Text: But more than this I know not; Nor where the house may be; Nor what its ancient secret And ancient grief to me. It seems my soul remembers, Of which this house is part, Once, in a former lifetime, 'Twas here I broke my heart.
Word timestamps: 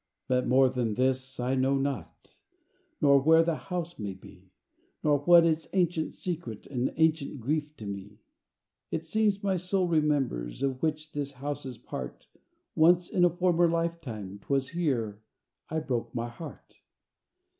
But 0.27 0.47
more 0.47 0.67
than 0.67 0.95
this 0.95 1.39
I 1.39 1.53
know 1.53 1.77
not; 1.77 2.33
Nor 3.01 3.21
where 3.21 3.43
the 3.43 3.53
house 3.55 3.99
may 3.99 4.15
be; 4.15 4.49
Nor 5.03 5.19
what 5.19 5.45
its 5.45 5.67
ancient 5.73 6.15
secret 6.15 6.65
And 6.65 6.91
ancient 6.97 7.39
grief 7.39 7.77
to 7.77 7.85
me. 7.85 8.17
It 8.89 9.05
seems 9.05 9.43
my 9.43 9.57
soul 9.57 9.87
remembers, 9.87 10.63
Of 10.63 10.81
which 10.81 11.11
this 11.11 11.33
house 11.33 11.67
is 11.67 11.77
part, 11.77 12.25
Once, 12.73 13.09
in 13.11 13.23
a 13.23 13.29
former 13.29 13.69
lifetime, 13.69 14.39
'Twas 14.41 14.69
here 14.69 15.21
I 15.69 15.79
broke 15.79 16.15
my 16.15 16.29
heart. 16.29 16.77